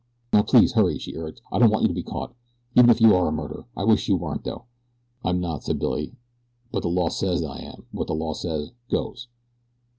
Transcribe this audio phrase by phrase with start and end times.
[0.33, 1.43] "Now please hurry," she urged.
[1.51, 2.33] "I don't want you to be caught
[2.73, 3.65] even if you are a murderer.
[3.77, 4.63] I wish you weren't though."
[5.23, 6.15] "I'm not," said Billy;
[6.71, 9.27] "but de law says I am an' what de law says, goes."